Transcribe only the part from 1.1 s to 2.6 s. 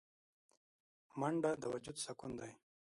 منډه د وجود سکون دی